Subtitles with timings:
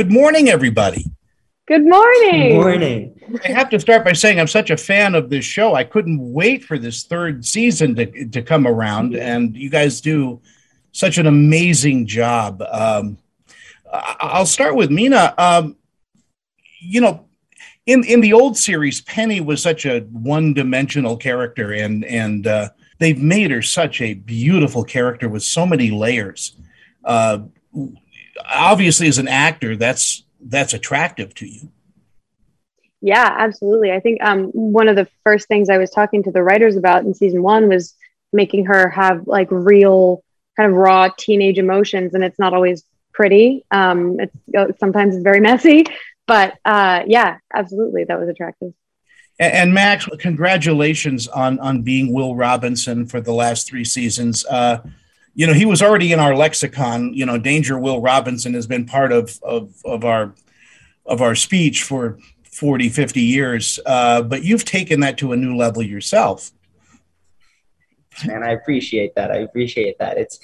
[0.00, 1.04] Good morning, everybody.
[1.68, 2.48] Good morning.
[2.48, 3.20] Good morning.
[3.44, 5.74] I have to start by saying I'm such a fan of this show.
[5.74, 10.40] I couldn't wait for this third season to, to come around, and you guys do
[10.92, 12.62] such an amazing job.
[12.62, 13.18] Um,
[13.92, 15.34] I'll start with Mina.
[15.36, 15.76] Um,
[16.78, 17.26] you know,
[17.84, 22.70] in in the old series, Penny was such a one dimensional character, and and uh,
[23.00, 26.56] they've made her such a beautiful character with so many layers.
[27.04, 27.40] Uh,
[28.44, 31.70] obviously, as an actor, that's that's attractive to you.
[33.02, 33.92] Yeah, absolutely.
[33.92, 37.04] I think um, one of the first things I was talking to the writers about
[37.04, 37.94] in season one was
[38.32, 40.22] making her have like real
[40.56, 43.64] kind of raw teenage emotions, and it's not always pretty.
[43.70, 45.84] Um, it's sometimes it's very messy,
[46.26, 48.72] but uh, yeah, absolutely, that was attractive.
[49.38, 54.44] And, and, Max, congratulations on on being Will Robinson for the last three seasons.
[54.44, 54.82] Uh,
[55.40, 57.14] you know, he was already in our lexicon.
[57.14, 60.34] You know, Danger Will Robinson has been part of of, of our
[61.06, 63.80] of our speech for 40, 50 years.
[63.86, 66.50] Uh, but you've taken that to a new level yourself.
[68.24, 69.30] And I appreciate that.
[69.30, 70.18] I appreciate that.
[70.18, 70.40] It's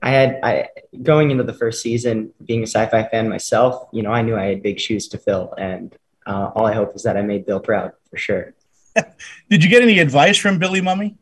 [0.00, 0.68] I had I
[1.02, 4.44] going into the first season, being a sci-fi fan myself, you know, I knew I
[4.44, 7.60] had big shoes to fill, and uh, all I hope is that I made Bill
[7.60, 8.54] proud for sure.
[9.50, 11.16] Did you get any advice from Billy Mumy?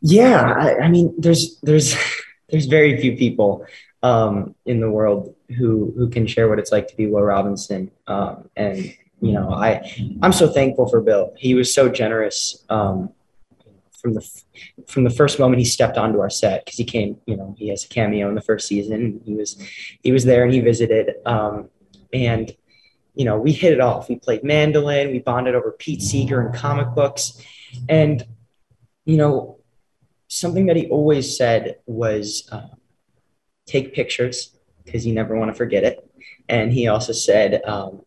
[0.00, 1.96] Yeah, I, I mean, there's there's
[2.48, 3.66] there's very few people
[4.02, 7.90] um, in the world who who can share what it's like to be Will Robinson,
[8.06, 9.90] um, and you know, I
[10.22, 11.32] I'm so thankful for Bill.
[11.36, 12.64] He was so generous.
[12.68, 13.10] Um,
[14.06, 14.42] from the
[14.86, 17.68] from the first moment he stepped onto our set because he came you know he
[17.68, 19.58] has a cameo in the first season he was
[20.02, 21.68] he was there and he visited um,
[22.12, 22.54] and
[23.14, 26.54] you know we hit it off we played mandolin we bonded over pete seeger and
[26.54, 27.42] comic books
[27.88, 28.24] and
[29.06, 29.55] you know
[30.28, 32.68] something that he always said was uh,
[33.66, 36.08] take pictures because you never want to forget it
[36.48, 38.02] and he also said um,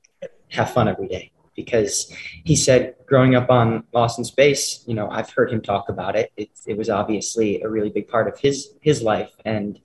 [0.50, 2.12] have fun every day because
[2.46, 6.16] he said growing up on Lost in Space, you know, I've heard him talk about
[6.16, 6.32] it.
[6.38, 9.80] It, it was obviously a really big part of his his life, and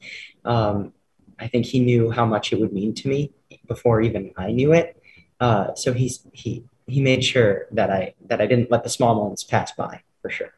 [0.45, 0.93] um,
[1.39, 3.33] I think he knew how much it would mean to me
[3.67, 5.01] before even I knew it.
[5.41, 9.15] Uh, so he's he he made sure that I that I didn't let the small
[9.15, 10.53] moments pass by for sure.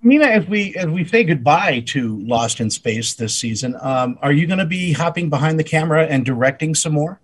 [0.00, 4.32] Mina, as we as we say goodbye to Lost in Space this season, um, are
[4.32, 7.20] you going to be hopping behind the camera and directing some more?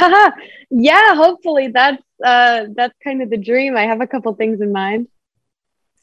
[0.70, 3.76] yeah, hopefully that's uh, that's kind of the dream.
[3.76, 5.06] I have a couple things in mind.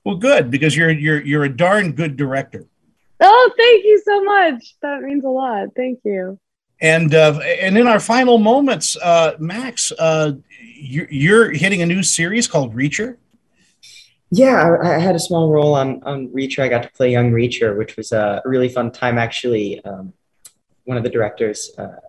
[0.06, 2.66] Well, good because you're you're you're a darn good director.
[3.20, 4.75] Oh, thank you so much.
[4.81, 5.70] That means a lot.
[5.75, 6.40] Thank you.
[6.81, 12.04] And uh, and in our final moments, uh, Max, uh, you're, you're hitting a new
[12.04, 13.18] series called Reacher.
[14.35, 16.62] Yeah, I, I, had a small role on on Reacher.
[16.62, 19.18] I got to play young Reacher, which was a really fun time.
[19.18, 20.12] Actually, um,
[20.84, 22.00] one of the directors, uh,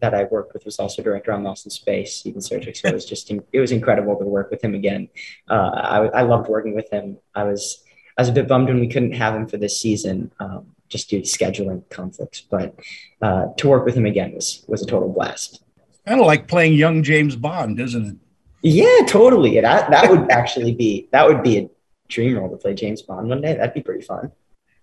[0.00, 2.76] that I worked with was also director on Lost in Space, Stephen Surjik.
[2.76, 5.08] So it was just it was incredible to work with him again.
[5.48, 7.18] Uh, I, I loved working with him.
[7.34, 7.82] I was
[8.16, 11.10] I was a bit bummed when we couldn't have him for this season, um, just
[11.10, 12.40] due to scheduling conflicts.
[12.40, 12.78] But
[13.20, 15.62] uh, to work with him again was was a total blast.
[16.06, 18.16] Kind of like playing young James Bond, isn't it?
[18.62, 19.60] Yeah, totally.
[19.60, 21.70] That that would actually be that would be a
[22.08, 23.54] dream role to play James Bond one day.
[23.54, 24.32] That'd be pretty fun.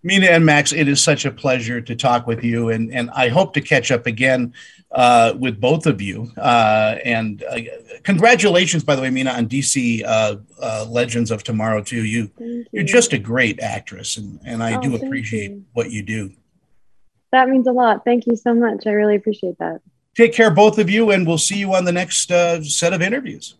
[0.05, 3.27] Mina and Max, it is such a pleasure to talk with you, and and I
[3.27, 4.53] hope to catch up again
[4.91, 6.31] uh, with both of you.
[6.37, 7.57] Uh, and uh,
[8.03, 12.05] congratulations, by the way, Mina, on DC uh, uh, Legends of Tomorrow too.
[12.05, 12.29] You,
[12.71, 15.65] you are just a great actress, and and I oh, do appreciate you.
[15.73, 16.31] what you do.
[17.31, 18.05] That means a lot.
[18.05, 18.85] Thank you so much.
[18.85, 19.81] I really appreciate that.
[20.15, 23.01] Take care, both of you, and we'll see you on the next uh, set of
[23.01, 23.55] interviews.